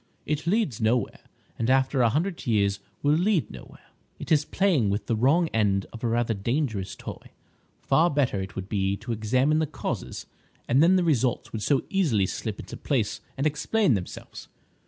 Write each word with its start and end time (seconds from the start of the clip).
"It 0.25 0.47
leads 0.47 0.81
nowhere, 0.81 1.19
and 1.59 1.69
after 1.69 2.01
a 2.01 2.09
hundred 2.09 2.47
years 2.47 2.79
will 3.03 3.13
lead 3.13 3.51
nowhere. 3.51 3.85
It 4.17 4.31
is 4.31 4.45
playing 4.45 4.89
with 4.89 5.05
the 5.05 5.15
wrong 5.15 5.47
end 5.49 5.85
of 5.93 6.03
a 6.03 6.07
rather 6.07 6.33
dangerous 6.33 6.95
toy. 6.95 7.29
Far 7.83 8.09
better, 8.09 8.41
it 8.41 8.55
would 8.55 8.67
be, 8.67 8.97
to 8.97 9.11
examine 9.11 9.59
the 9.59 9.67
causes, 9.67 10.25
and 10.67 10.81
then 10.81 10.95
the 10.95 11.03
results 11.03 11.51
would 11.53 11.61
so 11.61 11.83
easily 11.91 12.25
slip 12.25 12.59
into 12.59 12.77
place 12.77 13.21
and 13.37 13.45
explain 13.45 13.93
themselves. 13.93 14.47